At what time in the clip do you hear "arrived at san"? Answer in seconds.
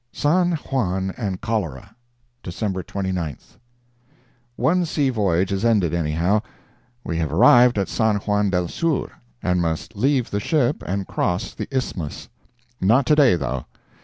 7.31-8.15